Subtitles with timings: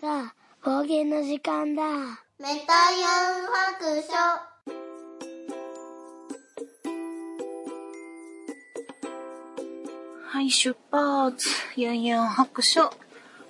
[0.00, 0.34] さあ、
[0.64, 1.82] 冒険の時間だ。
[2.38, 3.06] メタヤ
[3.36, 4.12] ン白書。
[10.26, 11.46] はい、出発。
[11.76, 12.90] ユンユン白書。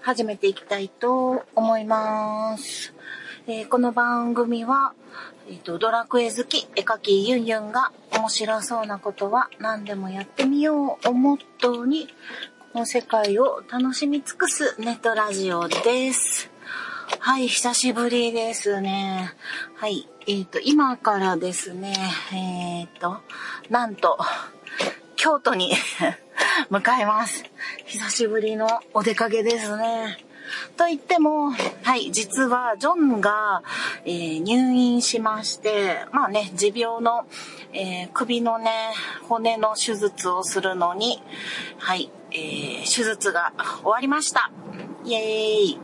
[0.01, 2.93] 始めていきたいと思います。
[3.47, 4.93] えー、この番組は、
[5.49, 16.51] えっ、ー、と、ドラクエ好き、絵描きユンユンが面白そうなことは何でもやってみようをモットーに、この世界を楽しみ尽くすネットラジオです。
[17.19, 19.33] はい、久しぶりですね。
[19.75, 21.93] はい、えっ、ー、と、今からですね、
[22.33, 23.19] えっ、と、
[23.71, 24.19] なんと、
[25.17, 25.75] 京都に
[26.71, 27.45] 向かいます。
[27.87, 30.25] 久しぶりのお出かけですね。
[30.77, 33.63] と言っても、はい、実はジョンが、
[34.05, 37.27] えー、入院しまして、まあね、持病の、
[37.73, 38.71] えー、首のね、
[39.29, 41.23] 骨の手術をするのに、
[41.79, 44.51] はい、えー、手術が終わりました。
[45.05, 45.21] イエー
[45.63, 45.81] イ。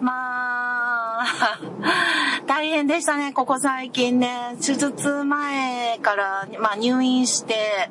[0.00, 1.60] まあ、
[2.46, 4.56] 大変でしたね、ここ最近ね。
[4.60, 7.88] 手術前から、まあ入院して、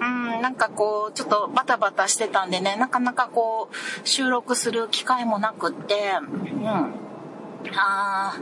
[0.00, 6.94] うん、なんかこう、ちょっとバタバタしてたんでね、なかなかこう、収録する機会もなくって、うん。
[7.76, 8.36] あ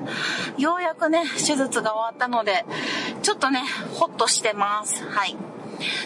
[0.57, 2.65] ようやくね、手術が終わったので、
[3.23, 3.63] ちょっとね、
[3.95, 5.05] ほっとしてます。
[5.09, 5.37] はい。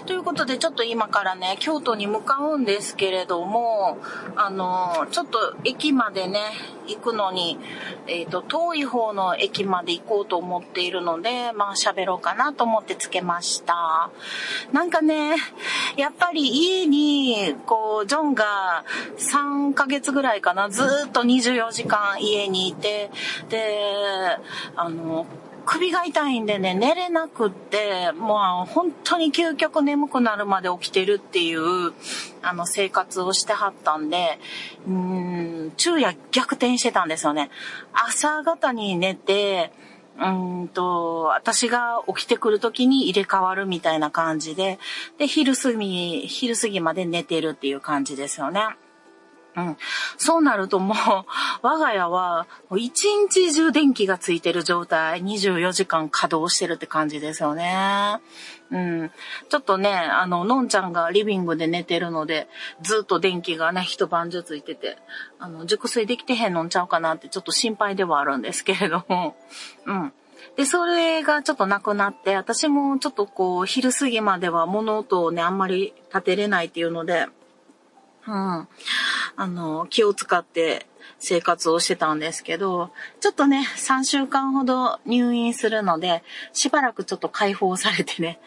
[0.07, 3.99] ということで、ちょっと今からね、京都に向かうんですけれども、
[4.37, 6.41] あの、ちょっと駅までね、
[6.87, 7.59] 行くのに、
[8.07, 14.11] えっ、ー、と、遠い方の駅まで行こうと思っているので、まあ喋ろうかなと思ってつけました。
[14.73, 15.37] なんかね、
[15.97, 18.85] やっぱり家に、こう、ジョンが
[19.19, 23.11] 3ヶ月ぐらいかな、ずっと24時間家にいて、
[23.49, 24.39] で、
[24.77, 25.27] あの、
[25.65, 31.93] 首が痛いんでね、寝れなくって、もう本当に究極眠くなるまで起きてるっていう、
[32.43, 34.39] あの、生活をしてはったんで、
[34.87, 37.51] うん、昼夜逆転してたんですよね。
[37.93, 39.73] 朝方に寝て、
[40.21, 44.79] うんと、私が起きてくる時に入れ替わるみたいな感じで、
[45.19, 48.77] で、昼過ぎ、昼過ぎまで寝てるっていう感じですよね。
[49.57, 49.77] うん。
[50.17, 50.97] そうなるともう、
[51.63, 58.21] 我が家は、一日中電気がついてる状態、24時間稼働してるって感じですよね。
[58.71, 59.11] うん。
[59.49, 62.49] ちょっとね、あの、のんちゃんがリビングで寝てるので、
[62.83, 64.99] ずっと電気がね、一晩中ついてて、
[65.39, 69.37] あの、熟睡できてへんのんちゃうかなってちょっと心配ではあるんですけれども、
[69.87, 70.13] うん。
[70.57, 77.29] で、それがちょっとなくなって、私もちょっとこう、昼過ぎまでは物音をね、あんまり立てれないっていうので、
[78.27, 78.69] うん。
[79.37, 80.87] あの、気を使って
[81.19, 82.91] 生活をしてたんですけど、
[83.21, 86.23] ちょっとね、3週間ほど入院するので、
[86.53, 88.39] しばらくちょっと解放されてね、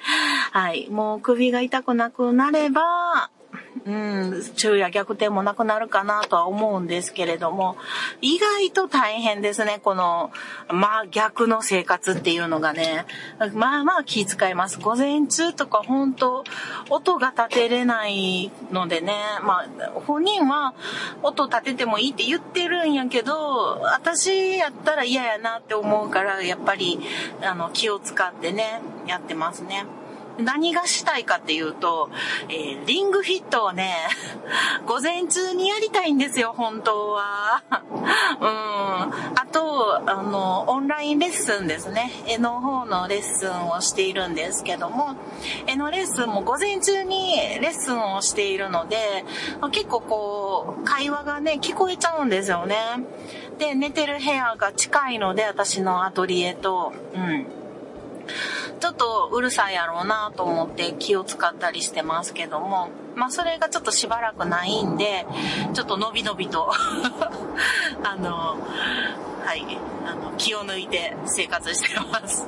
[0.52, 3.30] はい、もう首が痛くなくなれば、
[3.86, 7.78] うん、昼夜逆転もなくなるかなとは思うんですけれども、
[8.22, 10.32] 意外と大変ですね、この、
[10.70, 13.06] まあ逆の生活っていうのがね。
[13.54, 14.80] まあまあ気遣います。
[14.80, 16.44] 午前中とか本当
[16.90, 19.14] 音が立てれないのでね、
[19.44, 20.74] まあ本人は
[21.24, 27.00] 音立ててもいいって言ってるんやけど、私やったら嫌やなって思うから、やっぱり、
[27.42, 29.86] あの、気を使ってね、やってますね。
[30.40, 32.10] 何がしたいかっていうと、
[32.50, 33.96] えー、リングフィットをね、
[34.86, 37.64] 午前中にやりたいんですよ、本当は。
[38.40, 38.48] うん。
[38.48, 39.12] あ
[39.52, 42.12] と、あの、オンラインレッスンですね。
[42.28, 45.16] 絵の方のレッスンをしているんですけども、
[45.66, 49.26] 絵のレッスンも午前中にレッスンをしているので、
[49.72, 52.78] 結構こう、会話がね、聞こえちゃうんですよね。
[53.58, 57.48] で、寝てる部屋が近いので、私のアトリエと、うん。
[58.80, 65.26] ちょっとうるさいやろうなと思って気を使ったりしてますけども、まあそれがちょっとしばらくないんで、
[65.74, 66.72] ちょっとのびのびと
[68.04, 68.58] あの、
[69.46, 69.66] はい、
[70.06, 72.48] あの、気を抜いて生活してます。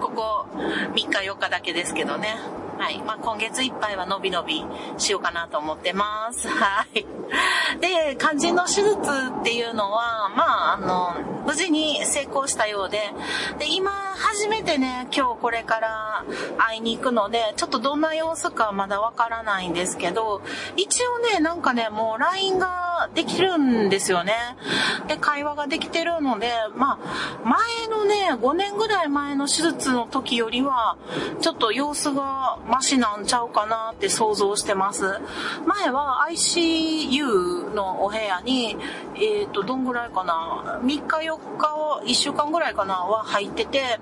[0.00, 2.36] ここ3日4日だけですけどね。
[2.78, 3.02] はい。
[3.02, 4.64] まあ、今月いっぱいは伸び伸び
[4.98, 6.48] しようかなと思ってます。
[6.50, 7.06] はい。
[7.80, 8.94] で、肝心の手術
[9.40, 11.14] っていうのは、まあ、あの、
[11.46, 13.12] 無事に成功したようで、
[13.58, 16.24] で、今、初めてね、今日これから
[16.58, 20.42] 会いに行くので、ちょっとどんな様子かまだわからないんですけど、
[20.76, 24.34] 一応ね、なんかね、もう LINE ができるんですよね。
[25.06, 30.96] で、会話ができてるので、まあ、前のね、5年ぐらい前の手術の時よりは、
[31.40, 35.04] ちょっと様子がマシなんちゃうかなって想像してます。
[35.66, 38.76] 前は ICU のお部屋に、
[39.16, 44.00] えっ、ー、と、どんぐらいかな、3日4日を、1週間ぐらいかなは入ってて、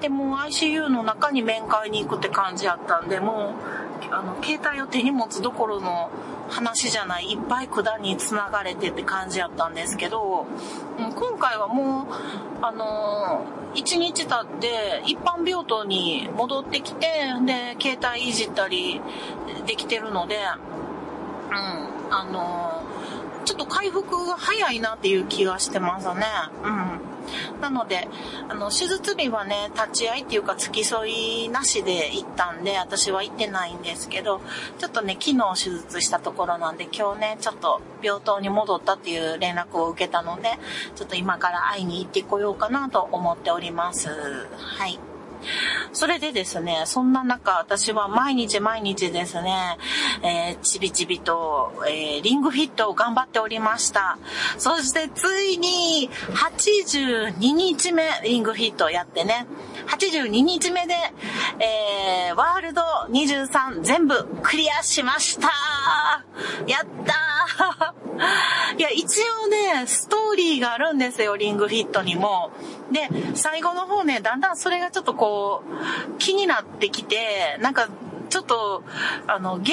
[0.00, 3.54] で、も ICU の中に面会に行くって感じやったんで、も
[4.10, 6.10] う、あの、携帯を手に持つどころの
[6.50, 10.46] 話じゃない、いっぱい管に繋がれてって感じやったんですけど、
[10.98, 12.06] 今回はもう、
[12.62, 17.06] あのー、1日経って一般病棟に戻ってきて、
[17.46, 19.00] で、携帯いじったり
[19.66, 26.26] できてるので、うん、あのー、ちょっと回復が早いなっていう気がしてますね。
[26.64, 27.09] うん。
[27.60, 28.08] なので、
[28.48, 31.10] あの、手術日はね、立ち会いっていうか付き添
[31.44, 34.40] いなしで行ったんで、私は行ってないんですけど、
[34.78, 40.58] ちょっとね、昨日手術したところなんで、今日ね、ちょっと病棟に戻ったっていう連絡を受けたので、
[40.94, 44.08] ちょっと今から会いに行ってこようかなと思っております。
[44.08, 44.98] はい。
[45.92, 49.76] それでですね、そんな中、私は毎日毎日ですね、
[50.22, 54.18] えー、ちびちびと、えー、リングフィットを頑張っておりました。
[54.58, 59.46] そしてついに、82日目、リングフィットをやってね、
[59.88, 60.94] 82日目で、
[61.58, 65.48] えー、ワールド23全部クリアしました
[66.66, 68.00] やったー
[68.78, 72.50] いや、一応ね、ストーリーがあるんですよ、リングフィットにも。
[72.92, 75.29] で、最後の方ね、だんだんそれがちょっとこう、
[75.66, 77.88] う気になってきて、なんか、
[78.30, 78.84] ちょっと、
[79.26, 79.72] あの、ゲ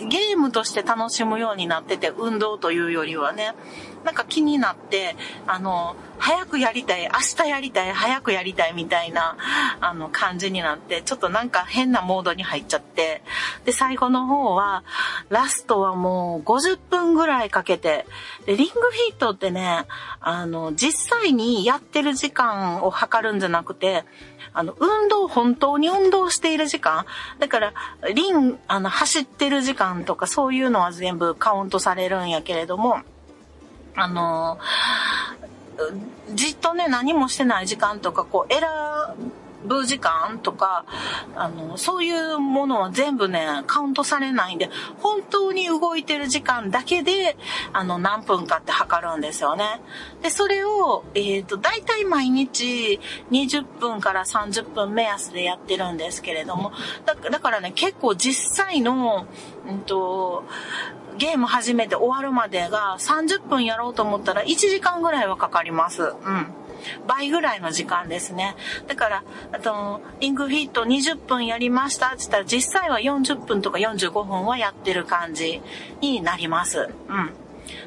[0.00, 3.54] ー、ゲームとして楽しむようになってて、運動というよりはね、
[4.04, 5.16] なんか気になって、
[5.46, 9.36] あの、早くやりたい、明日やりたい、早くやりたいみたいな、
[9.80, 13.22] あの、感じになって、ちょっとなんか変なモードに入っちゃって、
[13.64, 14.84] で、最後の方は、
[15.28, 18.06] ラストはもう50分ぐらいかけて、
[18.46, 19.86] で、リングフィットってね、
[20.20, 24.04] あの、実際にやってる時間を測るんじゃなくて、
[24.52, 27.06] あの、運動、本当に運動している時間。
[27.38, 27.72] だから、
[28.14, 33.00] リン、あの、走ってる時間とかそういうのは全部カウントされるんやけれども、
[33.94, 34.58] あの、
[36.34, 38.62] じっとね、何もしてない時間とか、こう、選
[39.64, 40.84] ぶ時間とか、
[41.34, 44.70] あの、そういうものは全部ね、カウントされないんで、
[45.00, 47.36] 本当に動いてる時間だけで、
[47.72, 49.80] あの、何分かって測るんですよね。
[50.22, 56.72] で、それを、えっ、ー、と、大体毎日20分から30分目安でやってるんですけれども、
[57.04, 59.26] だだからね、結構実際の、
[59.68, 60.44] うんと、
[61.18, 66.02] ゲーム始めて終わるまでが30分やろうと思ったら1時間ぐらいはかかります。
[66.02, 66.46] うん。
[67.06, 68.56] 倍ぐらいの時間ですね。
[68.86, 75.60] だから、あと、リングフィット20分やりましたって言ったら実際は40分とか45分はやってる感じ
[76.00, 76.88] になります。
[77.08, 77.30] うん。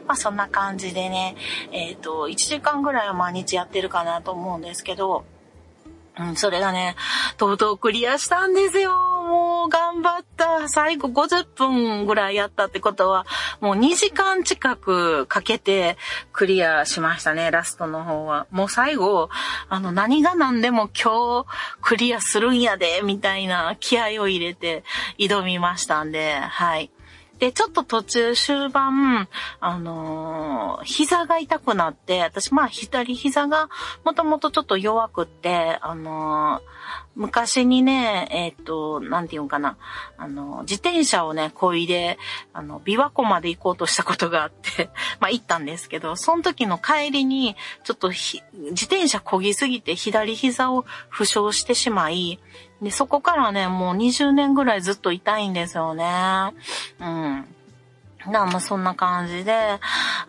[0.08, 1.36] まあそんな感じでね、
[1.72, 5.26] えっ、ー、と、1時間ぐらいは毎日やってるかなと思うんですけど、
[6.20, 6.96] うん、それがね、
[7.38, 9.13] とうとうクリアしたんですよ。
[9.64, 10.68] もう頑張った。
[10.68, 13.26] 最後50分ぐらいやったってことは、
[13.62, 15.96] もう2時間近くかけて
[16.34, 18.46] クリアしましたね、ラストの方は。
[18.52, 19.30] もう最後、
[19.70, 21.46] あの、何が何でも今日
[21.82, 24.84] クリアするんやで、みたいな気合を入れて
[25.18, 26.92] 挑みましたんで、はい。
[27.44, 29.28] で、ちょっと途中終盤、
[29.60, 33.70] あのー、膝が痛くなって、私まあ左膝が
[34.06, 36.74] もともとちょっと弱くって、あのー
[37.16, 39.78] 昔にね、えっ、と、なんていうのかな、
[40.18, 42.18] あの、自転車をね、こいで、
[42.54, 44.90] あの、琵琶湖まで行こうとしたことがあって
[45.20, 48.42] まあ行ったんですけど、その時の帰りに、ちょっと自
[48.86, 52.40] 転車漕ぎすぎて左膝を負傷してしまい、
[52.84, 56.54] で、そこからね、もう20年ぐらいずっと痛いんですよね。
[57.00, 57.46] うん。
[58.28, 59.80] なまあそんな感じで、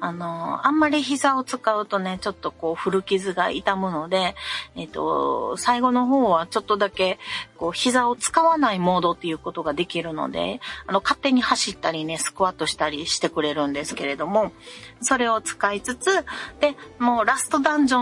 [0.00, 4.34] あの、あんまり膝を使うとね、ちょっとこう古傷が痛むので、
[4.76, 7.18] えっ、と、最後の方はちょっとだけ、
[7.56, 14.52] こう膝を使わないモードっていうことができるので、あの、勝手に走ったりね、スクワットしたりしてくれるんですけれども、
[15.00, 16.24] それを使いつつ、
[16.60, 18.00] で、もうラストダンジョ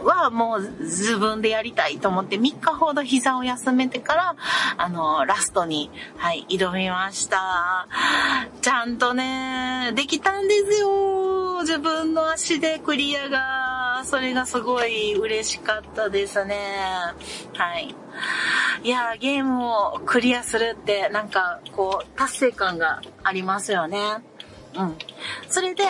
[0.00, 4.36] ンはもう自分でやりたいと思って3日ほど膝を休めてから、
[4.76, 7.86] あの、ラストに、はい、挑みました。
[8.62, 9.33] ちゃんとね、
[9.94, 11.60] できたんですよ。
[11.60, 14.04] 自分の足でクリアが。
[14.04, 16.56] それがすごい嬉しかったですね。
[17.54, 17.94] はい。
[18.82, 24.22] いや、ゲームをクリアするって、なんか、こう、達成感がありますよね。
[24.76, 24.96] うん。
[25.48, 25.84] それで、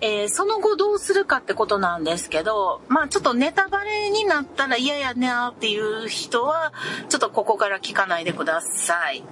[0.00, 6.72] えー、その後どうするかってことなんですけど、まあちょっとネタバレになったら嫌やなっていう人は、
[7.08, 9.22] ちょっとここから聞かないでください。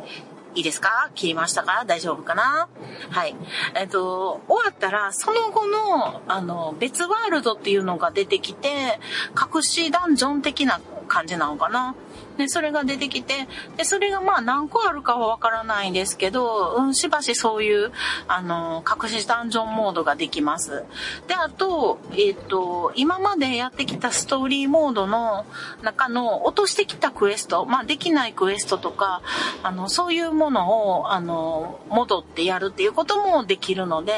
[0.54, 1.10] いいですか？
[1.14, 1.84] 切りましたか？
[1.86, 2.68] 大丈夫かな？
[3.10, 3.36] はい。
[3.74, 8.98] えっと、終わったら、その後の、あの、別ワールドっていうのが出てきて、
[9.36, 11.94] 隠しダンジョン的な感じなのかな？
[12.38, 17.92] で、それが出てきて、で、それがまあ何個あるかはわからないんですけど、うん、しばしそういう、
[18.28, 20.84] あの、隠しダンジョンモードができます。
[21.26, 25.44] で、あと、えっ、ー、と、今までやってきたストーリーモードの
[25.82, 29.22] 中の落としてきたクエスト、まあできないクエストとか、
[29.62, 34.14] あの、そういうものを、あの、戻ってやるっていうこともできるので、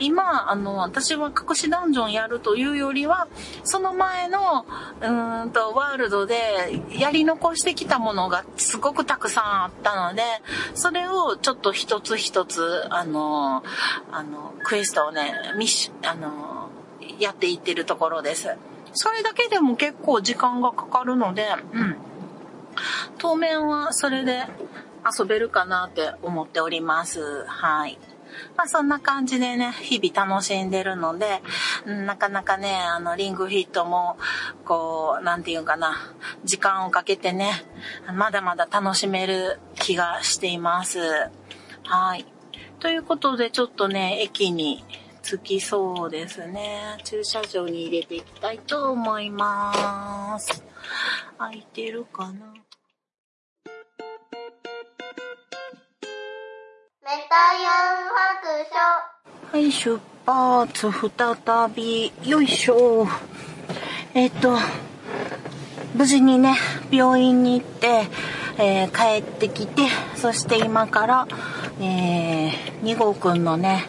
[0.00, 3.28] 今、あの、私は隠しダンジョンやるというよりは、
[3.62, 4.66] その前の、
[5.00, 10.22] うんと、ワールドでやり残してきたものがすごくたくさんあったので、
[10.74, 13.62] それをちょっと一つ一つ、あの、
[14.12, 16.68] あの、クエストをね、ミッシュ、あの、
[17.18, 18.48] やっていってるところです。
[18.92, 21.96] それだけでも結構時間がかかるので、うん。
[23.18, 24.44] 当面はそれで
[25.18, 27.44] 遊べるかなって思っております。
[27.46, 27.98] はい。
[28.56, 31.42] まあそんな感じでね、日々楽しんでるので、
[31.86, 34.16] なかなかね、あの、リングフィットも、
[34.64, 35.96] こう、なんていうかな、
[36.44, 37.64] 時間をかけてね、
[38.14, 40.98] まだまだ楽しめる気がしています。
[41.84, 42.26] はい。
[42.80, 44.84] ということで、ちょっとね、駅に
[45.22, 46.98] 着きそうですね。
[47.04, 50.62] 駐車場に入れていきたいと思います。
[51.38, 52.63] 空いてるかな？
[57.04, 57.68] メタヤ
[58.00, 59.58] ン白書。
[59.58, 63.06] はい、出発、再び、よいしょ。
[64.14, 64.56] えっ、と、
[65.94, 66.56] 無事にね、
[66.90, 68.08] 病院に行って、
[68.56, 69.82] えー、帰ってきて、
[70.16, 71.28] そして今から、
[71.78, 73.84] えー、2号くんのね、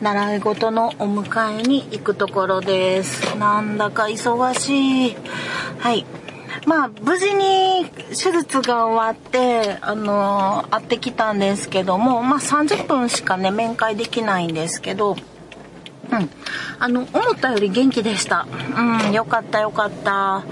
[0.00, 3.36] 習い事のお迎えに行くところです。
[3.36, 5.16] なんだか忙しい。
[5.80, 6.06] はい。
[6.66, 15.16] まあ、無事に手術が終わって、あの、会ってきたんですけども、まあ30分しかね、面会できないんですけど、
[16.10, 16.30] うん。
[16.78, 18.46] あの、思ったより元気でした。
[18.76, 20.44] うん、よかったよかった。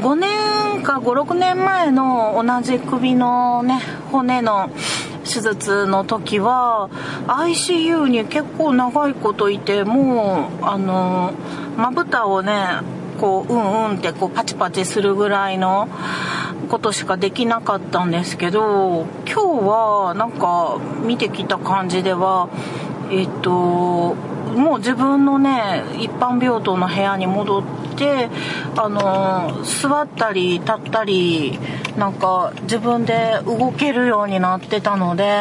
[0.00, 3.80] 5年か5、6年前の同じ首のね、
[4.10, 4.70] 骨の
[5.24, 6.90] 手術の時は、
[7.26, 11.32] ICU に結構長いこといて、もう、あの、
[11.76, 12.54] まぶたをね、
[13.24, 15.88] こううんうんってこうパチパチするぐらいの
[16.68, 22.50] ことしかできなかったんですけど今日はなんか見てきた感じでは
[23.10, 24.14] えっと
[24.54, 27.64] もう自分のね一般病棟の部屋に戻っ
[27.96, 28.28] て
[28.76, 31.58] あの座ったり立ったり
[31.96, 35.32] なんか自分で動けるようになってたので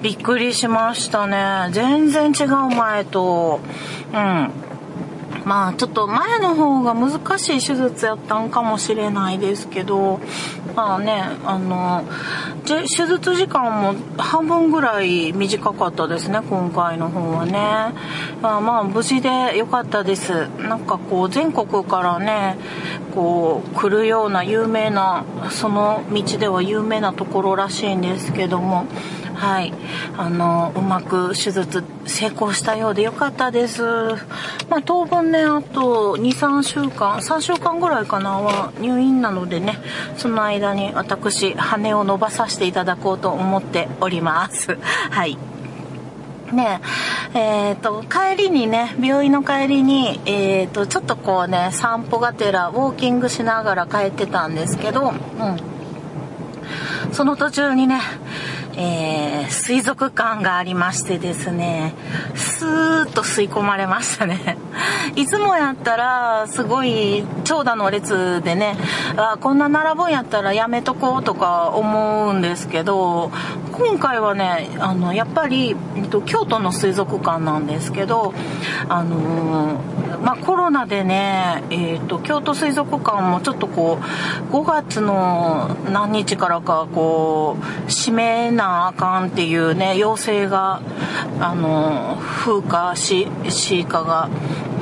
[0.00, 1.72] びっくりしましたね。
[1.72, 3.58] 全然違う前と
[4.14, 4.69] うん。
[5.44, 10.20] まあちょっと前の方が難しい手術やったんかもしれないですけど、
[10.74, 12.04] まあね、あの、
[12.64, 17.94] 手術時間も半分ぐらい短かったですね、今回の方はね。
[18.42, 20.48] まあまあ無事で良かったです。
[20.58, 22.56] なんかこう全国からね、
[23.14, 28.86] こう来るような有名な、その道では有名なところらしいんですけども、
[29.40, 29.72] はい。
[30.18, 33.82] あの、うまく手術成功したようでよかったです。
[34.68, 39.78] まあ、当分ね、あと2、3週間、3週間ぐらいかなは入院なのでね、
[40.18, 44.76] その間に私、羽を伸ばさせていただこうと思っております。
[45.10, 45.38] はい。
[46.52, 46.82] ね
[47.32, 55.14] え、えっ、ー、と、帰りにね、病院の帰りに、えっ、ー、と、ちょっとこうね、散歩がてら、ウォーキングしながら帰ってたんですけど、うん。
[57.12, 58.00] その途中にね、
[58.76, 61.94] えー、水族館がありましてですね、
[62.34, 64.58] スーッと吸い込まれましたね。
[65.16, 68.76] いつもやったら、すごい長蛇の列でね、
[69.16, 73.30] あこんな並ぶんやったらやめとこうとか思うんですけど、
[73.72, 78.34] 今回はね、あの、やっぱり、えっと、京都の水族館なんですけど、
[78.88, 83.98] あのー、まあ、コロナでね、えっと、京都水族館もちょっとこ
[84.50, 90.80] う、5月の何日からか、こう、閉めなあかんっていうね、要請が、
[91.40, 94.28] あの、風化し、しかが、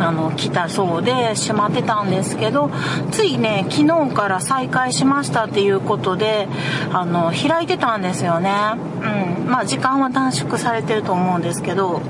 [0.01, 2.71] あの、来たそうで、閉まってたんですけど、
[3.11, 6.49] ついね、昨日から再開しましたっていうことで、
[6.93, 8.53] あの、開いてたんですよね。
[9.45, 9.51] うん。
[9.51, 12.01] まあ、時間は短縮されてると思うんですけど、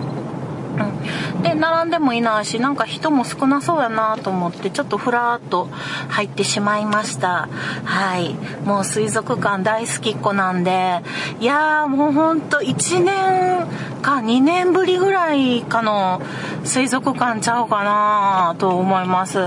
[1.42, 5.68] で並んでもいないしなんか人も少なそうやなと思ってちょっとふらーっと
[6.08, 7.48] 入ってしまいました。
[7.84, 8.34] はい。
[8.64, 11.00] もう水族館大好きっ子なんで
[11.40, 13.66] いやーもうほんと1年
[14.02, 16.22] か2年ぶりぐらいかの
[16.64, 19.38] 水族館ちゃうかなと思います。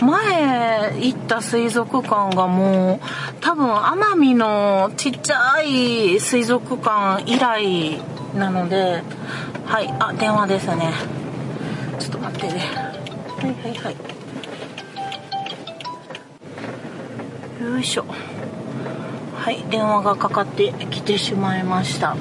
[0.00, 3.06] 前行った水族館がもう
[3.40, 8.00] 多分奄美のちっちゃい水族館以来
[8.34, 9.02] なので
[9.66, 10.92] はいあ電話ですね
[11.98, 13.96] ちょっと待ってねはいはいはい
[17.64, 18.04] よいしょ
[19.40, 22.12] はい、電話がかかってきてしまいました。
[22.12, 22.18] うん。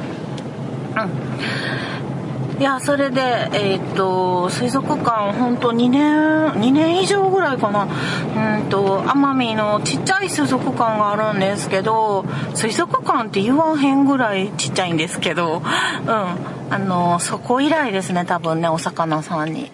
[2.60, 3.22] いや、それで、
[3.54, 7.88] えーっと、水族館、本当2年、2年以上ぐらいかな。
[8.58, 15.62] うんと、奄美のちっちゃい水族館があるんですけど、水族館って言わへんぐらいちっちゃいんですけど、
[16.06, 16.26] うん。
[16.70, 19.72] あの、そこ以来ですね、多分ね、お魚さんに。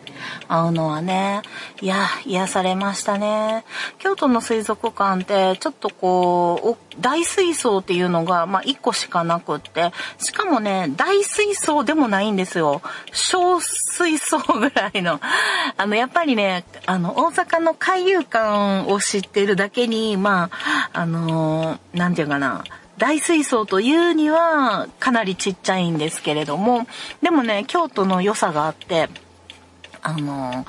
[0.47, 1.41] 会うのはね。
[1.81, 3.65] いや、癒されましたね。
[3.99, 12.81] 京都の水族館って、ちょっとこう、大水槽っていうのが、まあ、1個しかなくって、しかもね、大水槽でもないんですよ。
[13.11, 15.19] 小水槽ぐらいの。
[15.77, 22.63] あの、やっぱりね、あの、大阪の海遊館を知ってるだけに、まあ、あのーなんていうかな、
[22.97, 26.87] 大水槽というにはかなりちっちゃいんですけれども、
[27.21, 29.09] でもね、京都の良さがあって、
[30.07, 30.65] あの、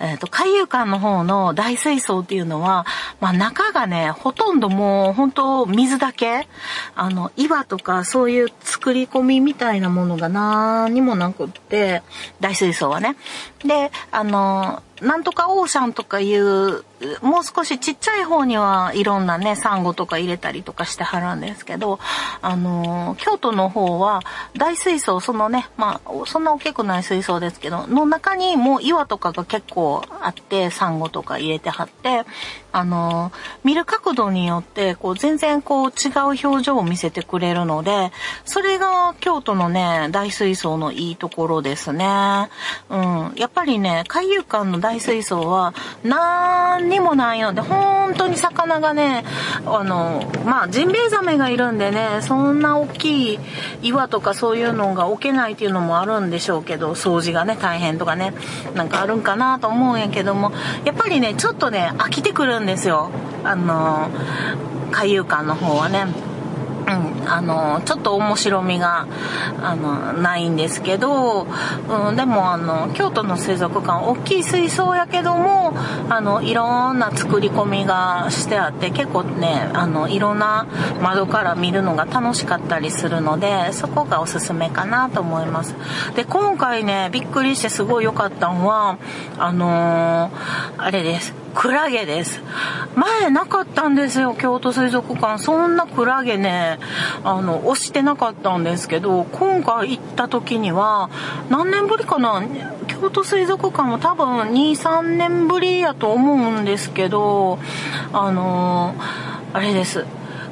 [0.00, 2.84] えっ、と、海遊館の方の大水槽っていうのは、
[3.20, 6.46] まあ中がね、ほとんどもう本当水だけ、
[6.94, 12.02] あの、岩とかそういう作り込みみたいなものが何にもなくって、
[12.40, 13.16] 大水槽はね。
[13.64, 16.84] で、あの、なんとかオーシャンとかいう、
[17.20, 21.98] もう少しちっちゃい方にはいろんなね、サンゴとか入れたりとかしてはるんですけど、
[22.40, 24.22] あの、京都の方は
[24.56, 32.24] 大水槽、そのね、まあ、そんな大きくない水槽ですけど、の中にもう岩とかが結構あって、サンゴとか入れてはって、
[32.76, 33.32] あの、
[33.64, 38.12] 見る角度によって、こう全然こう違う表情を見せてくれるので、
[38.44, 42.50] それが京都のね、大水槽のいいところですね。
[42.90, 43.32] うん。
[43.36, 45.72] やっぱりね、海遊館の大水槽は、
[46.04, 49.24] なんにもないので、本当に魚がね、
[49.64, 53.38] あの、まあ、ジンベエザメがいるんでね、そんな大きい
[53.80, 58.34] 岩とかそういうのが置けないっていうのもあるんでしょうけど、掃除がね、大変とかね、
[58.74, 60.52] なんかあるんかなと思うんやけども、
[60.84, 63.10] やっぱりね、ちょっとね、飽きてくるんですよ。
[63.44, 64.08] あの、
[64.90, 66.06] 海遊館の方はね。
[66.86, 69.08] うん、あの、ちょっと面白みが、
[69.60, 71.46] あの、ないんですけど、
[71.88, 75.74] うん、でもあの、京都の水族館、大きい水槽やけども、
[76.08, 80.66] あの、いろんな作り込みがしてあって、結構ね、あの、いろんな
[81.02, 85.74] 窓から見るのが楽しかったりするので、そこがおすすめかなと思います。
[86.14, 88.98] で、今回ね、びっくりしてすごい良かったのは、
[89.38, 90.36] あのー
[90.78, 91.45] あれです。
[91.56, 92.42] クラゲです。
[92.94, 95.38] 前なかったんですよ、京都水族館。
[95.38, 96.78] そんなクラゲね、
[97.24, 101.08] あの、押してなかったんですけど、今回行った時には、
[101.48, 102.42] 何年ぶりかな
[102.86, 107.58] 京都水族館も多分2、3年ぶりやと思うんですけど、
[108.12, 108.94] あの
[109.54, 110.04] あれです。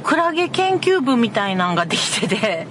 [0.05, 2.67] クラゲ研究部みたいなのができてて、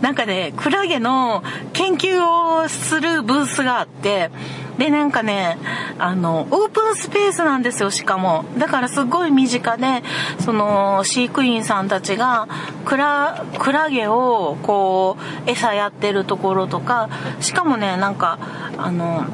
[0.00, 4.30] なんかね、クラゲの研究をするブースがあって、
[4.78, 5.58] で、なんかね、
[5.98, 8.44] あの、オープンスペースなんですよ、しかも。
[8.58, 10.02] だからすごい身近で、
[10.40, 12.46] その、飼育員さんたちが、
[12.84, 17.08] クラ、クラゲを、こう、餌やってるところとか、
[17.40, 18.38] しかもね、なんか、
[18.78, 19.24] あの、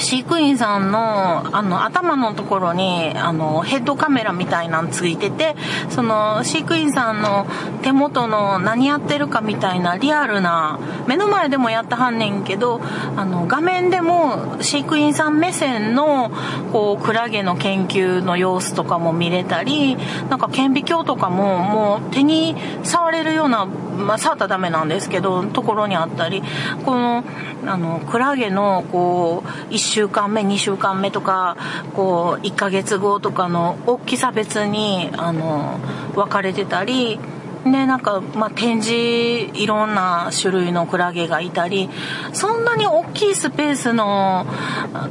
[0.00, 5.56] 飼育員さんの、あの、頭のところに、あの、ヘッドカメラみたいなのついてて、
[5.90, 7.46] その、飼育員さんの
[7.82, 12.80] 手元の何やってるかみたいなリアルな、目の前でもやってはんねんけど、
[13.16, 16.30] あの、画面でも飼育員さん目線の、
[16.72, 19.96] こう、クラゲの研究の様子とかも見れたり、
[20.28, 26.42] なんか顕微鏡とかも、もう手に触れるような、まあ、触ったらダメなんですけど、ところにあったり、
[26.84, 27.24] この、
[27.66, 31.56] あの、クラゲの、こう、1週間目、2週間目とか、
[31.94, 35.78] こう、1ヶ月後とかの大きさ別に、あの、
[36.14, 37.18] 分かれてたり、
[37.64, 41.90] で、なんか、まあ、展示、いろんな種類のクラゲがいたり、
[42.32, 44.46] そんなに大きいスペースの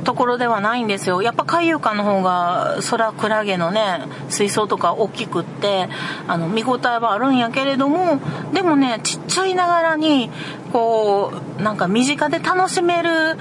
[0.04, 1.22] ところではないんですよ。
[1.22, 5.90] やっぱ海遊館の方が、そらクラゲのね、水槽とか大きくって、
[6.28, 8.20] あの、見応えはあるんやけれども、
[8.54, 10.30] でもね、ちっちゃいながらに、
[10.72, 13.38] こう、なんか身近で楽しめる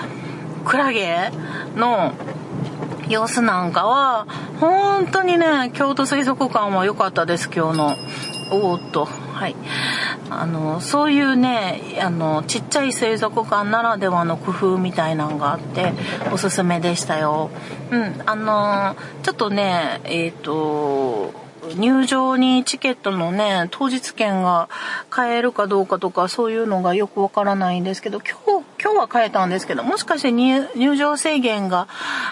[0.66, 1.30] クラゲ
[1.76, 2.12] の
[3.08, 4.26] 様子なんかは、
[4.58, 7.96] 本当にね、京都水族館は良かったです、今日の。
[8.50, 9.54] おーっと、はい。
[10.28, 15.92] あの、そういうね、あの、ちっちゃい水族館ならではの工夫みたいなのがあって、
[16.32, 17.50] おすすめでしたよ。
[17.92, 21.32] うん、あの、ちょっとね、えっ、と、
[21.74, 24.68] 入場にチケットのね、当日券が
[25.10, 28.45] 買えるかどうかとか、そういうのがよくわからないんですけど、今、
[28.86, 31.88] 今日は買えたんですけど、もしかして入場制限が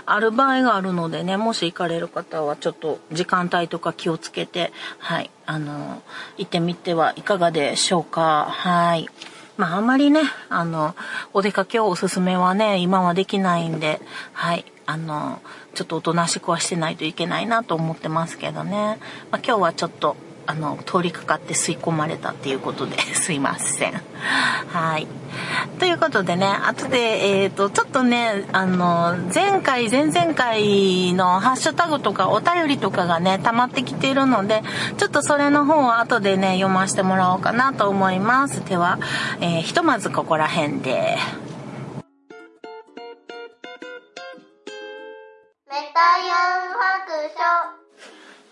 [0.06, 6.00] ある場合があるのでね、もし行かれる方はちょっと時間帯とか気をつけて、はい、あの、
[6.38, 8.46] 行ってみてはいかがでしょうか。
[8.50, 9.08] はい。
[9.56, 10.94] まああんまりね、あの、
[11.32, 14.00] お出かけをおすすめはね、今はできないんで、
[14.32, 15.42] はい、あの、
[15.74, 19.00] ちょっとおとなしくはしてないといけないなと思ってますけどね。
[19.32, 20.14] まあ今日はちょっと、
[20.46, 24.00] あの通りかかって吸い込まれたっていうことで すいません。
[24.72, 25.06] はい。
[25.78, 34.62] ということでね後でえっ、ー、とちょっとねあの前回前々回のハッシュタグとかお便りとかがね溜まってきているので
[34.96, 38.64] ちょっとそれの方を後でね読ませてもらおうかなと思います。
[38.64, 38.98] では、
[39.40, 41.18] えー、ひとまずここら辺で。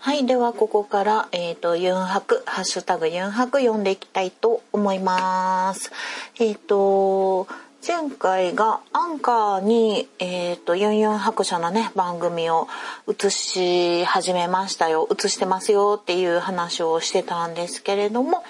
[0.05, 0.27] はい。
[0.27, 5.93] では、ここから、えっ、ー、と、ユンハク、ハッシュタグユンハク読んでいきたいと思います。
[6.41, 7.47] えっ、ー、と、
[7.87, 12.67] 前回がアンカーに、えっ、ー、と、ユンユン白書のね、番組を
[13.09, 15.09] 映し始めましたよ。
[15.09, 18.43] 映してますよっていう話をしてたんですけれども、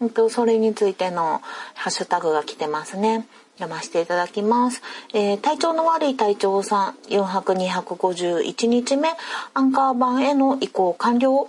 [0.00, 1.42] えっと、それについての
[1.74, 3.26] ハッシュタグが来てますね。
[3.60, 4.82] 読ませていただきます。
[5.12, 9.10] えー、体調の悪い隊長さん、4泊251日目、
[9.54, 11.48] アンカー版への移行完了。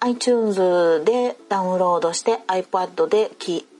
[0.00, 3.30] iTunes でダウンロードして iPad で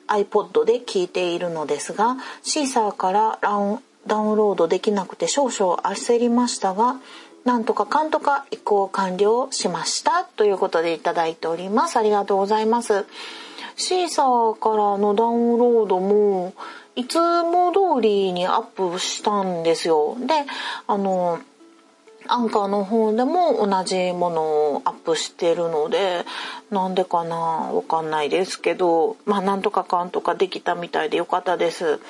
[0.09, 6.96] iPod で聞いているのですが、シーサーからダウンロードできなくて少々焦りましたが、
[7.44, 11.96] なんとかかんとか移行完了しましたということでいただいております。
[11.96, 13.05] ありがとうございます。
[13.76, 16.55] シーサーからのダウンロードも
[16.96, 20.16] いつも通りにアップしたんですよ。
[20.18, 20.46] で、
[20.87, 21.38] あの、
[22.28, 26.24] アンカーの方でも同じものをアップしてるので、
[26.70, 32.00] なんでかなわかんないですけど、まあなんとかかんとかできたみたいでよかったです。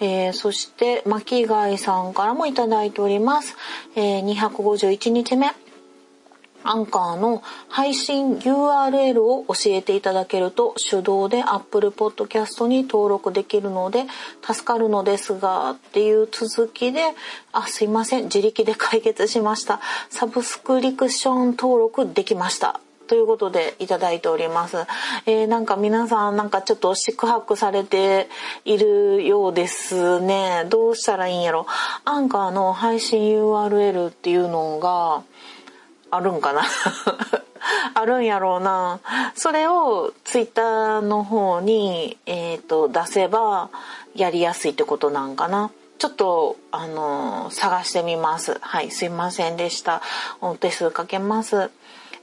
[0.00, 3.56] えー、そして、巻貝さんからもいただいております。
[3.94, 5.52] えー、251日目。
[6.62, 14.04] アンカーの配信 URL を教えていただけると手動で Apple Podcast に登録できるので
[14.42, 17.00] 助かるのですがっていう続きで
[17.52, 24.86] あすいません自力で解決しましたサブスクリクション登録できましたということでいただいております。
[25.26, 28.28] えー、なんか皆さんなんかちょっと宿泊されて
[28.64, 30.64] いるようですね。
[30.68, 31.66] どうしたらいいんやろ。
[32.04, 35.24] アンカーの配信 URL っていうのが、
[36.10, 36.62] あるんかな？
[37.94, 39.00] あるんやろうな。
[39.34, 43.70] それをツイッターの方に、えーと、出せば
[44.14, 45.70] やりやすいってことなんかな？
[45.98, 48.58] ちょっと、あのー、探してみます。
[48.62, 50.00] はい、すいませんでした。
[50.40, 51.70] お手数かけます。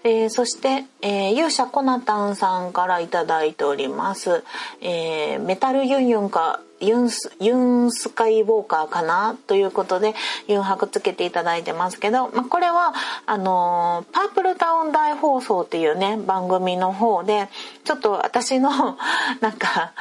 [0.04, 4.43] えー、そして、えー、勇者コナタンさんからいただいております。
[4.82, 10.13] えー、メタルユンユンかユンス、ユンスカイウォーカーかなということで、
[10.48, 12.94] ユン泊つけていただいてますけど、まあ、これは、
[13.26, 17.50] あのー、パープルタウン大放送っていうね、番組の方で、
[17.84, 18.70] ちょっと私の
[19.42, 19.94] なんか、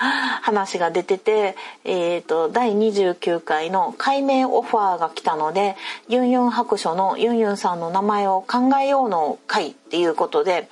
[0.43, 5.77] 話が出てて、えっ、ー、と、第29回の解明オファーが来たので、
[6.09, 10.69] ユンユン白書のユンユンさんの名前を考えようの会っていうことで、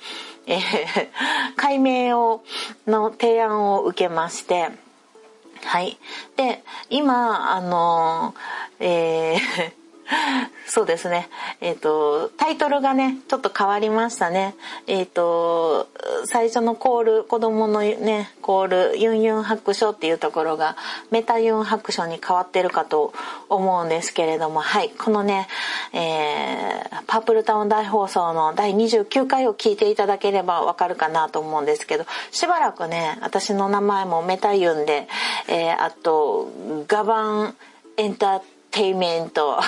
[0.47, 0.61] えー、
[1.55, 2.43] 解明を、
[2.85, 4.69] の提案を受けまして、
[5.65, 5.97] はい。
[6.35, 8.35] で、今、あの、
[8.79, 9.84] えー
[10.67, 11.29] そうですね。
[11.61, 14.55] えっ、ー、と、タイトルがね、ちょっと変わりましたね。
[14.87, 15.87] えっ、ー、と、
[16.25, 20.75] 最初のコール、子供のね、コール、ユンユン白書っていうところが、
[21.09, 23.13] メタユン白書に変わってるかと
[23.49, 25.47] 思うんですけれども、はい、このね、
[25.93, 35.07] えー、パープルタウン大放送の第29回を聞いていただければわかるかなと思うんですけど、しばらくね、私の名前もメタユンで、
[35.47, 36.49] えー、あと、
[36.87, 37.55] ガバン
[37.97, 39.59] エンターテイメント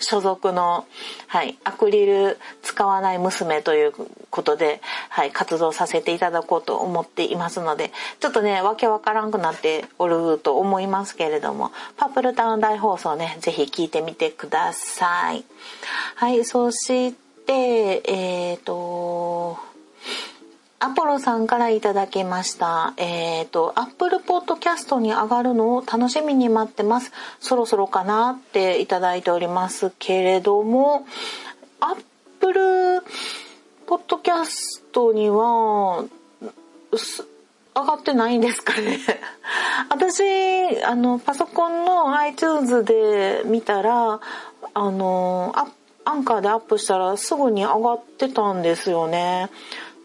[0.00, 0.86] 所属の、
[1.26, 3.92] はい、アクリル使わない娘という
[4.30, 15.44] ことで、はい、活動させていただこうと思っていますので、ちょっとね、わけわからんくなっておると思いますけれども、パープルタウン大放送ね、ぜひ聞いてみてください。
[16.16, 17.12] はい、そし
[17.46, 19.58] て、えっ、ー、と、
[20.82, 22.94] アポロさんからいただきました。
[22.96, 27.12] えっ、ー、と、アップルポッドキャストに上がるのを楽しみに待ってます。
[27.38, 31.06] そろそろかなっていただいておりますけれども、
[31.80, 32.02] アッ
[32.40, 33.02] プル
[33.86, 36.06] ポッドキャストには、
[37.76, 38.98] 上がってないんですかね
[39.90, 44.18] 私、あの、パソコンの iTunes で見たら、
[44.72, 45.54] あの、
[46.06, 49.50] アンカーでアップしたらすぐに上がってたんですよね。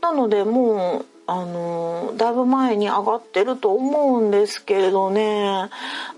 [0.05, 5.71] なのでもうあのだいぶ前に上がってると思うんですけれどね、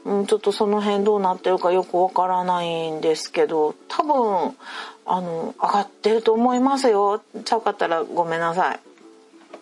[0.03, 3.75] うん、ちょっとその辺どうなってるかよくわからないんですけど。
[3.87, 4.57] 多分
[5.05, 7.21] あの上がってると思いますよ。
[7.45, 8.79] ちゃうかったらごめんなさい。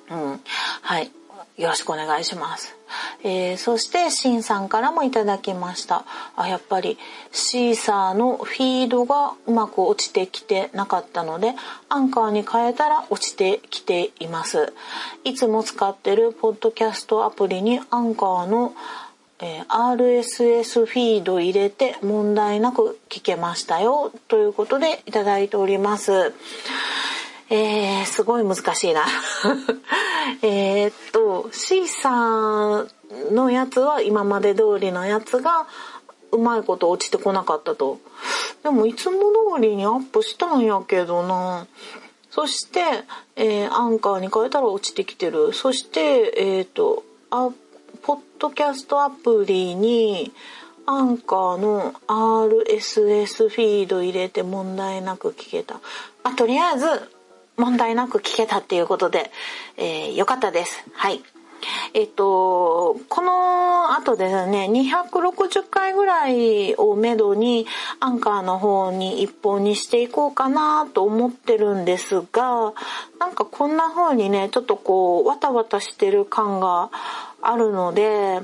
[0.10, 0.40] うん、
[0.82, 1.12] はい。
[1.58, 2.75] よろしくお願いします。
[3.24, 6.06] えー、そしてシンさんからもいただきました。
[6.36, 6.98] あやっぱり
[7.32, 11.54] シーサーのフィードがうまく落ちてきてなかったので
[11.90, 14.74] アンカーに変えたら落ちてきています。
[15.24, 18.74] いつも使ってるポッドキャストアプリにアンカーの
[19.42, 24.14] えー、RSS フィード入れて問題なく聞けましたよ。
[24.30, 26.34] ということでいただいております。
[27.56, 29.06] えー、すごい難しいな。
[30.44, 32.90] えっと、C さん
[33.32, 35.66] のやつは今まで通りのやつが
[36.32, 38.00] うまいこと落ちてこなかったと。
[38.64, 39.20] でもいつも
[39.56, 41.68] 通りにアップしたんやけどな。
[42.30, 42.82] そして、
[43.38, 45.54] えー、アンカーに変えたら落ちてきてる。
[45.54, 47.50] そして、えっ、ー、と、あ、
[48.02, 50.34] ポッドキャストアプリに、
[50.88, 55.76] アンカーの RSS フィード入れて問題なく聞けた。
[56.24, 57.15] まあ、とりあえず、
[57.58, 59.32] 問題なく聞けたっていうことで、
[59.78, 60.84] えー、よかったです。
[60.94, 61.24] はい。
[61.94, 67.66] えっと、この後ですね、260回ぐらいをめどに
[68.00, 72.74] アンカーの方に一本にしていこうかなと思ってるんですが、
[73.20, 76.90] なんかこんな風にね、ちょっとこう、わたわたしてる感が
[77.42, 78.42] あるので、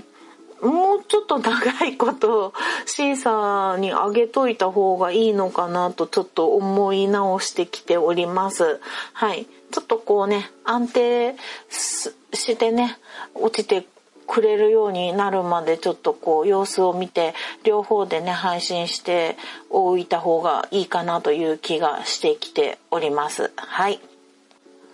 [0.62, 2.54] もうちょっと長いこと
[2.86, 8.80] シーサーにあげといた方がいいのかなとちょっと思い直してきております。
[9.14, 9.48] はい。
[9.72, 11.36] ちょっとこうね、安定
[11.70, 12.98] してね、
[13.34, 13.86] 落ちて
[14.32, 17.34] くれるようになるまでちょっとこう様子を見て
[17.66, 19.36] 両方でね配信して
[19.70, 23.52] おいた方がいいかなという気がしてきております。
[23.58, 24.00] はい。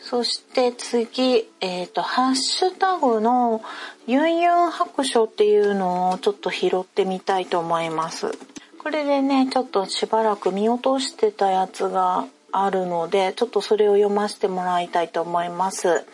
[0.10, 3.62] そして次、えっ、ー、と、ハッシュタグの
[4.08, 8.32] ユンユン白書っていうのをちょっと拾ってみたいと思います。
[8.82, 16.06] これでね、ちょっとしばらく見落としてたやつがあるので、ちょっとそれを読ませてもらいたいと思います。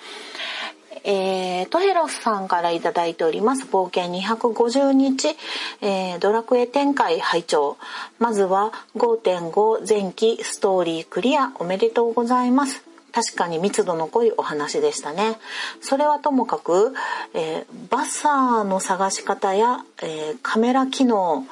[1.03, 3.65] えー、トヘロスさんからいただいております。
[3.65, 5.36] 冒険250日、
[5.82, 7.77] えー、ドラクエ展開拝聴
[8.17, 12.92] まずは5.5前期ストーリークリアおめでとうございます。
[13.13, 15.38] 確かに密度の濃いお話でしたね。
[15.82, 16.93] それはともかく、
[17.34, 21.45] えー、バサーの探し方や、えー、カメラ機能、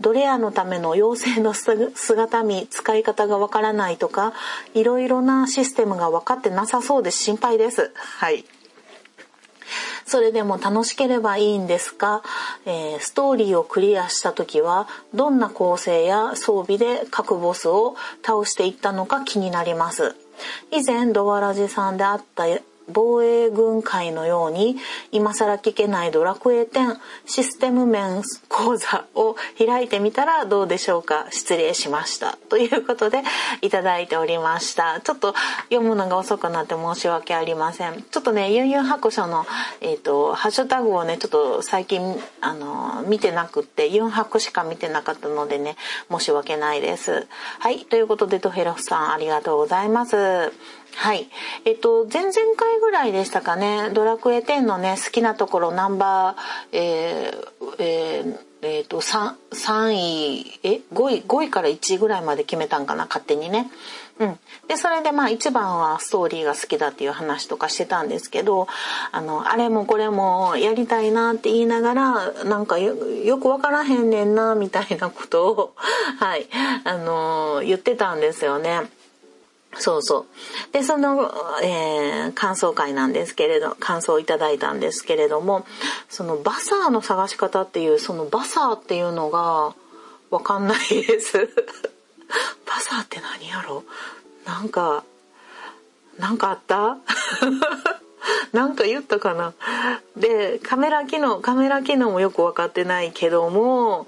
[0.00, 4.32] ドレアのための妖精の姿見使い方がわからないとか
[4.74, 7.92] いろいろなシステムが分かってなさそうで心配です。
[7.94, 8.44] はい。
[10.06, 12.22] それでも楽しければいいんですが、
[12.66, 20.14] えー、ストーリーをクリアした時はどんな構成や装備で各ボスを倒していったのか気になります。
[20.70, 22.46] 以前ドワラジさんであった
[22.92, 24.76] 防衛軍会のように
[25.12, 33.22] 今更聞けないドラクエ10システム面講座を開いてみたらどうでしょうか失礼しましたということで
[33.62, 35.34] いただいておりましたちょっと
[35.70, 39.46] 読むのが遅くなって申し訳ありませんちょっとねユンユン白書の、
[39.80, 45.76] えーと、ハッシュタグをねちょっと最近あの見てなくってユン白しか見てなかったのでね
[46.10, 47.26] 申し訳ないです
[47.58, 50.52] はいということでドヘロフさんありがとうございます
[50.96, 51.28] はい。
[51.64, 63.70] えっと、前々回ぐらいでしたかね、ドラクエ10のね、好きなところナンバー、えー、えー、え、と 3, 3位え？5位5位から1位ぐらいまで決めたんかな勝手にね。
[64.20, 68.68] うん、でそれでまあ一番はストーリーが好きだっていう話とかしてたんですけど
[69.10, 72.94] あのあれもこれもやりたいなって言いながらなんかよ
[73.38, 75.74] く分からへんねんなみたいなことを
[76.18, 76.46] はい
[76.84, 78.82] あの言ってたんですよね。
[79.78, 80.72] そうそう。
[80.72, 81.32] で、その、
[81.62, 85.66] えー、感想会なんですけれど、感想をいただいたんですけれども、
[86.08, 89.74] そのバサーの探し方っていう、そのバサーっていうのが
[90.30, 91.38] わかんないです。
[92.66, 93.84] バサーって何やろ？
[94.44, 95.04] なんか、
[96.18, 96.98] なんかあった？
[98.52, 99.52] なんか言ったかな？
[100.16, 104.06] で、カメラ機能、カメラ機能もよく分かってないけども、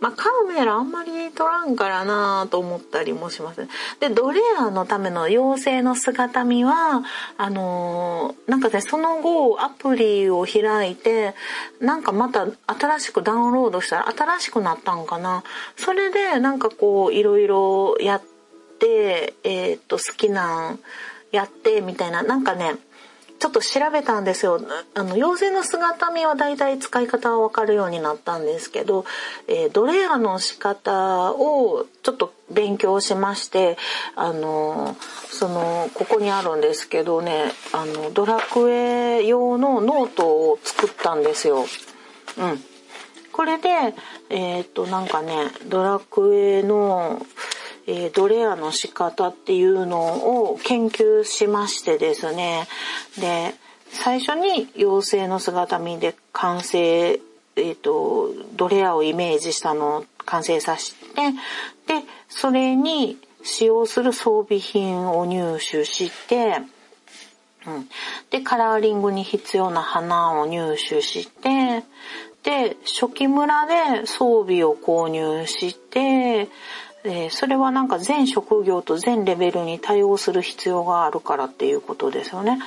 [0.00, 3.66] まあ、カメラあんまり撮らんからなと思ったりもします。
[4.00, 7.02] で、ドレアのための妖精の姿見は、
[7.36, 11.34] あのー、なんかね、その後アプリを開いて、
[11.80, 15.42] なんかまた新しくダウンロードしたら新しくなったんかな。
[15.76, 18.22] それでなんかこう、いろいろやっ
[18.78, 20.78] て、えー、っと、好きなん
[21.32, 22.76] やってみたいな、なんかね、
[23.38, 24.60] ちょっと調べたんですよ。
[24.94, 29.04] あの、妖精の姿見はだいたい使い方はわかるようになったんですけど、
[29.46, 33.76] えー、ドレアの仕方をちょっと勉強しまして、
[34.16, 34.96] あの、
[35.30, 41.64] その、ここにあるんですけどね、あの、ドラクエ用のノートを作ったんですよ。
[42.38, 42.62] うん。
[43.32, 43.94] これで、
[44.30, 47.22] えっ、と、なんかね、ドラクエの、
[47.90, 52.68] えー、ドレアの仕方っていうのを研究しましてですね。
[53.18, 53.54] で
[53.90, 57.18] 最初に妖精の姿見で完成、
[57.56, 60.98] えっ、と、ドレアをイメージしたのを完成させて、
[61.86, 66.58] で、それに使用する装備品を入手して、
[67.66, 67.88] うん、
[68.30, 71.82] で、カラーリングに必要な花を入手して、
[72.42, 76.48] で、初期村で装備を購入して、
[77.04, 82.58] えそれはなんか全職業と全レベルに対応する必要があるからっていうことですよね。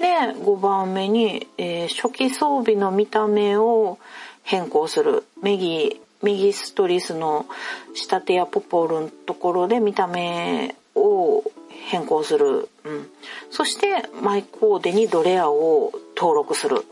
[0.00, 3.98] で、5番目に、えー、初期装備の見た目を
[4.42, 5.24] 変更する。
[5.42, 7.46] メギ、メギストリスの
[7.94, 11.44] 仕立てやポポールのところで見た目を
[11.88, 12.68] 変更する。
[12.84, 13.08] うん。
[13.50, 16.84] そしてマイコーデにドレアを登録する。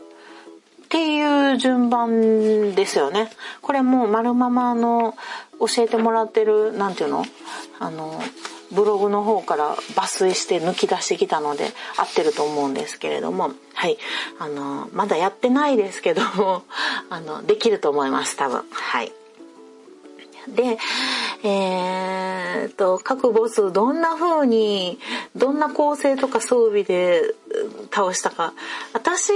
[0.85, 3.29] っていう順番ですよね。
[3.61, 5.15] これもう丸ままの
[5.59, 7.25] 教えてもらってる、なんていうの？
[7.79, 8.21] あの、
[8.71, 13.97] ブログの方から抜粋して抜き出してきたので合ってると思うんですけれども、はい。
[14.39, 16.63] あの、まだやってないですけども、
[17.09, 18.63] あの、できると思います、多分。
[18.71, 19.11] はい。
[20.47, 20.77] で、
[21.43, 24.99] えー、と、各ボスどんな風に、
[25.35, 27.33] どんな構成とか装備で
[27.91, 28.53] 倒したか。
[28.93, 29.31] 私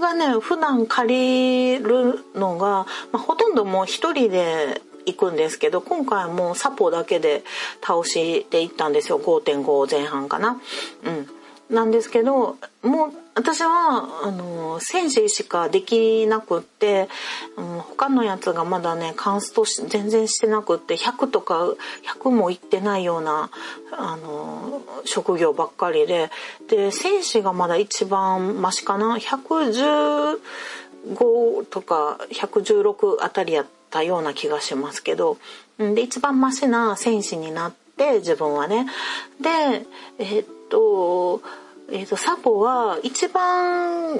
[0.00, 7.42] がね、普段借りるのが、まあ、ほとんどもう一人で行くんですけど、今回はもうサポだけで
[7.82, 9.18] 倒していったんですよ。
[9.18, 10.60] 5.5前半かな。
[11.04, 11.37] うん。
[11.70, 17.08] なんですけど、もう私は、あの、戦士しかできなくって、
[17.56, 21.68] うん、他のやつがまだね、カンスト全然してなくって、100とか
[22.20, 23.50] 100もいってないような、
[23.92, 26.30] あの、職業ばっかりで、
[26.68, 30.38] で、戦士がまだ一番マシかな？115
[31.70, 35.38] とか116あたりやったような気がしますけど、
[35.78, 38.86] で、一番マシな戦士になって、自分はね。
[39.40, 39.86] で、
[40.18, 41.42] えー、っと、
[41.90, 44.16] えっ、ー、と、サポは一番、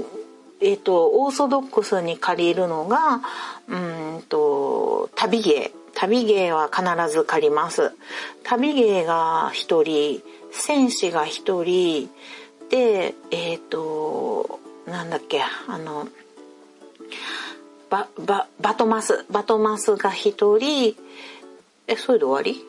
[0.60, 3.20] えっ、ー、と、オーソドックスに借りるのが、
[3.68, 5.72] うんと、旅芸。
[5.94, 7.92] 旅芸は必ず借ります。
[8.44, 12.10] 旅芸が一人、戦士が一人、
[12.70, 16.08] で、えっ、ー、と、なんだっけ、あの、
[17.90, 20.94] バ、バ、バトマス、バトマスが一人、
[21.86, 22.64] え、それで終わり？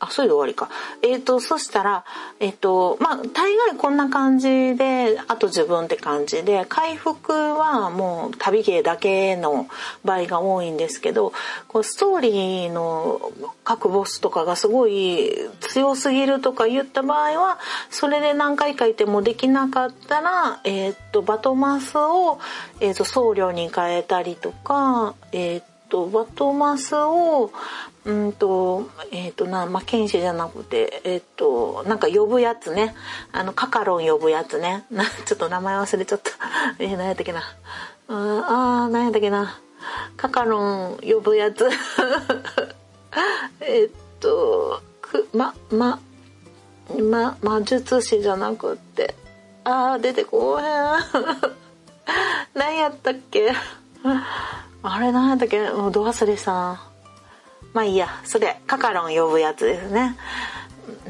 [0.00, 0.70] あ、それで終わりか。
[1.02, 2.04] えっ、ー、と、そしたら、
[2.40, 9.68] えっ、ー、と、まあ、大概こんな感じで、あと自分って感じで、回復はもう旅芸だけの
[10.02, 11.34] 場合が多いんですけど、
[11.68, 13.20] こうストーリーの
[13.62, 17.58] 各ボスとかがすごい強すぎるとか言った場合は、
[17.90, 22.38] それで何回かいてもできなかったら、えっ、ー、と、バトマスを、
[22.80, 27.50] えっ、と、僧侶に変えたりとか、えっ、と、バトマスを、
[28.04, 32.94] うんと、えっ、ー、とな、まあ、剣士じゃなくて、えっ、ー、と、なんか呼ぶやつね。
[33.32, 34.86] あの、カカロン呼ぶやつね。
[34.90, 36.30] な、ちょっと名前忘れちゃった。
[36.78, 37.40] えー、何やったっけな。
[37.40, 37.44] あ
[38.08, 39.60] あ、何やったっけな。
[40.16, 41.68] カカロン呼ぶやつ。
[43.60, 46.00] えっと、く、ま、ま、
[46.98, 49.14] ま、魔術師じゃなくって。
[49.64, 50.66] ああ、出てこへん。
[52.54, 53.52] 何やったっけ
[54.82, 55.70] あれ何やったっけ？
[55.70, 56.80] もうど忘れさ。
[57.72, 60.16] まあいいや、それ、カカロン呼ぶやつですね。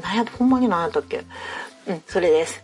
[0.01, 1.25] なんや、ほんまに何やったっけ？
[1.87, 2.63] うん、それです。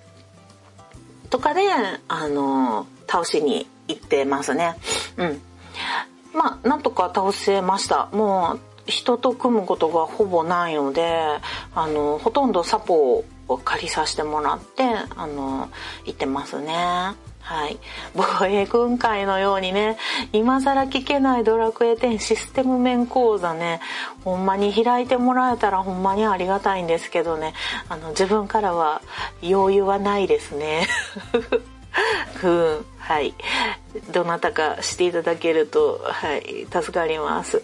[1.30, 1.62] とかで、
[2.08, 4.76] あの、倒しに行ってますね。
[5.18, 5.42] うん。
[6.34, 8.08] まあ、なんとか倒せました。
[8.12, 11.40] もう、人と組むことがほぼないので、
[11.74, 14.84] あの、ほとんどサポを借りさせてもらって、
[15.16, 15.70] あの、
[16.06, 17.16] 行ってますね。
[17.48, 17.80] はい。
[18.14, 19.98] 防衛軍会のようにね、
[20.34, 23.80] 今更聞けないドラクエ10システム面講座ね、
[24.26, 27.54] ほんまに開いてもらえたらほんまにありがたいんですけどね、
[27.88, 29.02] あの、自分からは
[29.42, 30.88] 余裕はないですね。
[32.44, 33.34] うん、はい。
[34.12, 37.64] どなたかしていただけると、はい、助かります。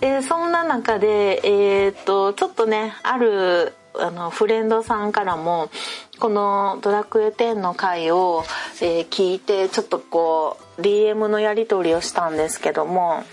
[0.00, 5.70] で、そんな中で、えー、っと、ちょっとね、ある、あの、フレンドさんからも、
[6.18, 8.44] このドラクエ10の回を、
[8.80, 13.24] えー、聞いて、ちょっとこう、DM のやり取りをしたんですけども、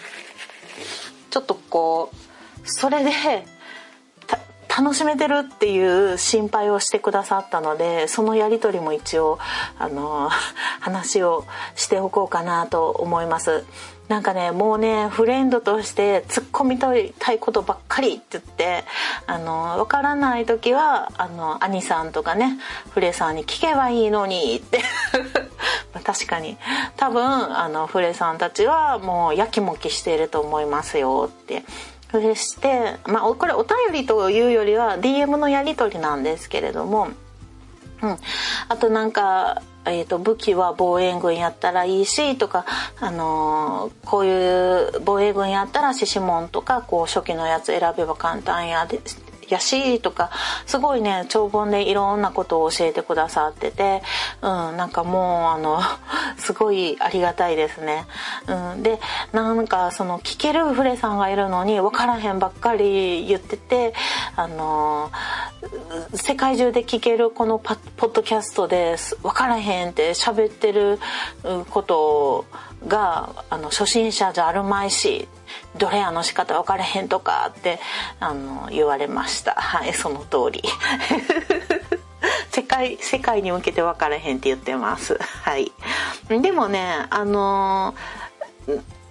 [1.29, 2.15] ちょっとこう、
[2.63, 3.11] それで、
[4.77, 9.37] 楽しめてるっていう心配をしてくださったのでそのやり取りも一応
[9.77, 10.29] あの
[10.79, 13.65] 話をしておこうかなと思います。
[14.11, 16.93] なんかねもうねフレンドとして突っ込みた
[17.31, 18.83] いことばっかりって言って
[19.25, 22.57] あの分からない時はあの兄さんとかね
[22.89, 24.81] フレさんに聞けばいいのにって。
[26.03, 26.57] 確かに。
[26.97, 31.63] 多分あのフレさんたちはもうやきもきしていると思いますよって。
[32.11, 37.07] そしてまあこれお便りというよりは DM のやり取りなんですけれども。
[38.01, 38.17] うん、
[38.67, 42.65] あとなんかえーと、武器は防衛軍やったらいいしとか、
[42.99, 49.01] あのー、こういう防衛軍やったら獅子門とかこう初期のやつ選べば簡単やで
[49.53, 50.31] やしとか
[50.65, 54.01] すごいね長文でいろんなことを教えてくださってて、
[54.41, 55.81] うん、なんかもうあの
[56.37, 58.05] すごいありがたいですね。
[58.47, 58.99] うん、で
[59.31, 63.93] なんかその聞けるフレさんがいるのに分からへんばっかり言ってて
[64.35, 65.11] あの
[66.15, 70.99] 世界中で聞けるこのポッドキャストで分からへんって喋ってる
[71.69, 72.45] ことを
[72.87, 75.27] があの初心者じゃあるまいし
[75.77, 77.79] どれあの仕方分かれへんとかって
[78.19, 79.53] あの言われました。
[79.53, 80.63] はいその通り。
[82.51, 85.17] 世界世界に向けて分からへんって言ってます。
[85.43, 85.71] はい。
[86.29, 87.95] でもねあの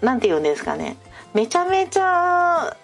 [0.00, 0.96] 何て言うんですかね。
[1.32, 2.76] めちゃめちゃ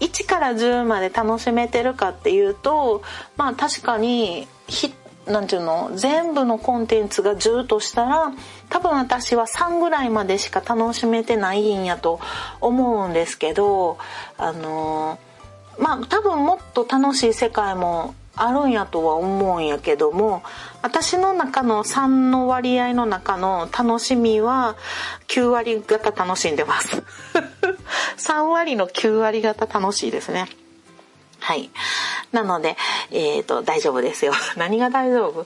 [0.00, 3.02] 1から10まで楽しめてるかっていうと
[3.36, 4.94] まあ確かにヒな
[5.40, 5.90] んていうの？
[5.94, 8.32] 全部のコンテンツが10としたら
[8.68, 12.20] 多分私は3ぐらいまでしか楽しめてないんやと
[12.60, 13.98] 思うんですけど
[14.36, 15.18] あの
[15.78, 20.42] まあ多分もっと楽しい世界もあるんやとは思うんやけども
[20.82, 24.76] 私の中の3の割合の中の楽しみは
[25.28, 27.02] 9割方楽しんでます。
[28.18, 30.48] 3割の9割方楽しいですね。
[31.44, 31.68] はい。
[32.32, 32.74] なので、
[33.10, 34.32] え、ー、と、大丈夫ですよ。
[34.56, 35.44] 何が大丈夫？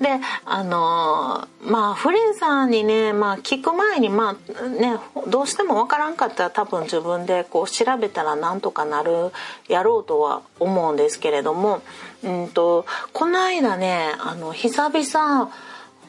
[0.00, 9.32] で、あのー、まあ、フレンさんにね、まあ、聞く前に、まあ、ね、どうしてもわからんかったら多分自分でこう調べたらなんとかなる
[9.66, 11.82] やろうとは思うんですけれども、
[12.22, 15.50] うんと、この間ね、あの、久々、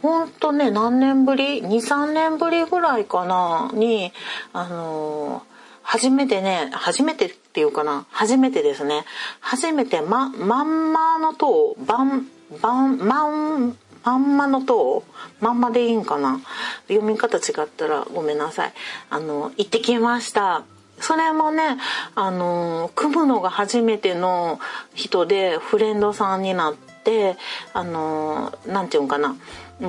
[0.04, 3.72] ほんとね、何年ぶり ?2、3年ぶりぐらいかな？
[3.74, 4.14] に、
[4.54, 5.53] あのー
[5.84, 9.06] 初めてね、初めてっていうかな、初めてですね。
[9.40, 12.28] 初めてま、まんまの塔、ばん、
[12.62, 15.04] ばん、まん、まんまの塔
[15.40, 16.42] まんまでいいんかな
[16.88, 18.74] 読み方違ったらごめんなさい。
[19.10, 20.64] あの、行ってきました。
[21.00, 21.78] それもね、
[22.16, 24.60] あの、組むのが初めての
[24.94, 27.36] 人でフレンドさんになって、
[27.74, 29.36] あの、なんていうんかな。
[29.82, 29.88] う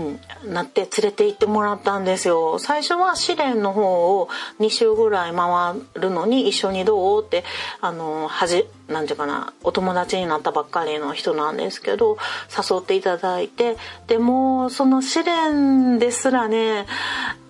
[0.49, 2.59] ん、なって連れて行ってもらったんですよ。
[2.59, 4.29] 最初は試練の方を
[4.59, 7.45] 2週ぐらい回るのに一緒にどうって
[7.81, 12.17] あのはじなんていうかなお友達になったばっかりの人なんですけど
[12.51, 13.77] 誘っていただいて
[14.07, 16.87] でもその試練ですらね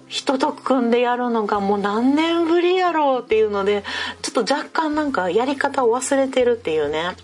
[0.09, 3.85] 人と組んでやるのがもう何年ぶりやろうっていうので
[4.22, 7.16] ちょっと若干なんかやり方を忘れてるっていうね。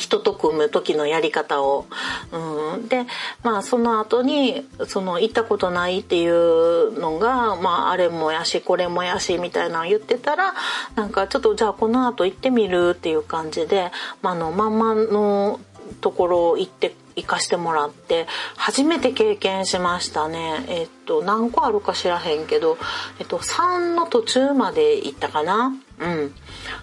[0.00, 1.84] 人と組む時のやり方を。
[2.32, 3.04] うん、で
[3.42, 10.54] まあその後にその行ったことないっていうのが、まあ、あれもやしこれもやしみたいなの言ってたら
[10.94, 13.92] なんかちょっとじゃあこの後行ってみるっていう感じで、
[14.22, 15.60] まあ、のまんまの
[16.00, 18.26] ところ行って行かしてもらって
[18.56, 20.64] 初めて経験しましたね。
[20.68, 22.78] えっと何個あるか知らへんけど、
[23.18, 25.72] えっと、3の途中まで行ったかな。
[25.98, 26.34] うん。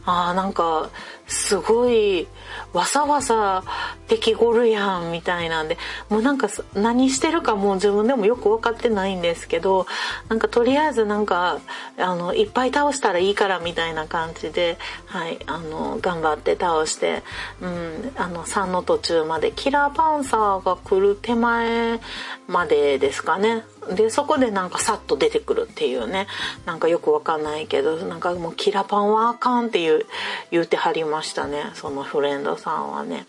[0.05, 0.89] あーなんか
[1.27, 2.27] すごい
[2.73, 3.63] わさわさ
[4.07, 5.77] 敵ごるやんみたいなんで
[6.09, 9.85] もうなんか何してるかもう自分でもよく分かってないんですけど
[10.29, 11.59] なんかとりあえずなんか
[11.97, 17.23] あのいっぱい倒したらいいからみたいな感じで、はい、あの頑張って倒して、
[17.61, 21.99] うん、あの3の途中までキラーパンサーが来る手前
[22.47, 23.63] までですかね。
[23.93, 26.27] でそこでなんかさっと出てくるっていうね。
[26.65, 30.05] なんかよくわかんないけどなんかもうキラパンはあかんっていう
[30.51, 31.16] 言うてはります。
[31.17, 33.25] ましたねそのフレンドさんはね。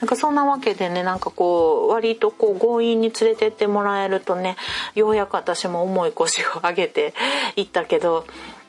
[0.00, 4.56] なんかそんなわけでねなんかこう割とこう強引に連れてってもらえるとね
[4.94, 7.14] ようやく私も重い腰を上げて
[7.56, 8.26] いったけど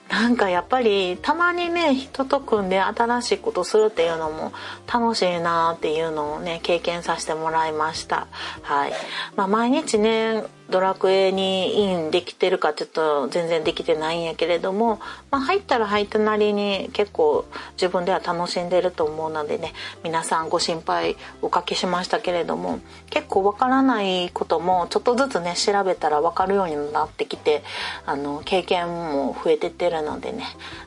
[0.10, 4.54] なんかやっぱりたまにね人と組んで新しいことするっていうのも
[4.92, 8.28] 楽しいなっていうのをね経験させてもらいました
[8.64, 8.94] はい
[9.36, 15.00] まあ毎日ねドラクエにインできてるかちょっと全然できてないんやけれども、
[15.32, 27.64] まあ、入ったら入ったなりに結構自分では楽しんでると思うのでね皆さんご心配おかけしましたけれども結構わからないこともちょっとずつね調べたらわかるようになってきて
[28.06, 30.44] あの経験も増えてってるのでね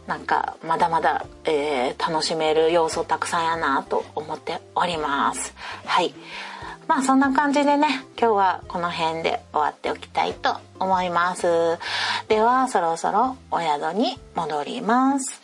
[0.07, 5.55] なんかまだまだ、えー、楽しめる要素たくさんやなと思っております。
[5.85, 6.15] はい
[6.91, 7.87] まあそんな感じでね
[8.19, 11.47] 今日はこの辺で終わっておきたいと思います
[12.27, 15.41] ではそろそろお宿に戻ります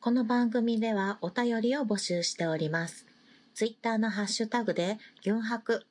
[0.00, 3.04] この番組ではお便りを募集しております。
[3.54, 5.84] ツイッターのハッシュタグで、ユンハク。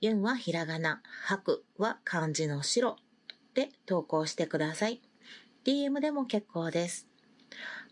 [0.00, 2.96] ユンはひらがな、ハクは漢字の白
[3.54, 5.02] で投稿してください。
[5.64, 7.08] DM でも結構です。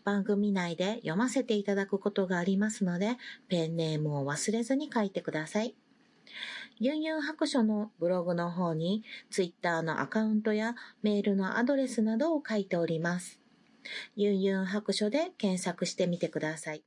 [0.03, 3.17] 番組内で読ませていただくことがありますので、
[3.47, 5.75] ペンネームを忘れずに書いてください。
[6.79, 13.39] ユンユン白書のブログの方に、ツイッターのアカウントやメールのアドレスなどを書いております。
[14.15, 16.83] ユンユン白書で検索してみてください。